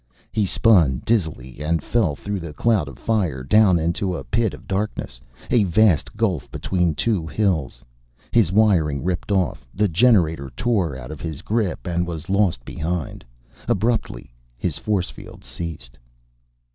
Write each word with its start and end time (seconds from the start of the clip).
He 0.31 0.47
spun 0.47 1.03
dizzily 1.05 1.59
and 1.59 1.83
fell 1.83 2.15
through 2.15 2.39
the 2.39 2.53
cloud 2.53 2.87
of 2.87 2.97
fire, 2.97 3.43
down 3.43 3.77
into 3.77 4.15
a 4.17 4.23
pit 4.23 4.51
of 4.55 4.67
darkness, 4.67 5.21
a 5.51 5.63
vast 5.63 6.17
gulf 6.17 6.49
between 6.51 6.95
two 6.95 7.27
hills. 7.27 7.83
His 8.31 8.51
wiring 8.51 9.03
ripped 9.03 9.31
off. 9.31 9.67
The 9.75 9.87
generator 9.87 10.49
tore 10.57 10.97
out 10.97 11.11
of 11.11 11.21
his 11.21 11.43
grip 11.43 11.85
and 11.85 12.07
was 12.07 12.29
lost 12.31 12.65
behind. 12.65 13.23
Abruptly, 13.67 14.33
his 14.57 14.75
force 14.79 15.11
field 15.11 15.43
ceased. 15.43 15.99